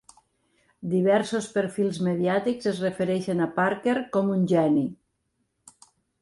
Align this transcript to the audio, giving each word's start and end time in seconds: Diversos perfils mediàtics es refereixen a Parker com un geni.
Diversos 0.93 1.49
perfils 1.57 1.99
mediàtics 2.07 2.69
es 2.71 2.79
refereixen 2.85 3.45
a 3.47 3.49
Parker 3.61 3.95
com 4.17 4.33
un 4.39 4.49
geni. 4.55 4.83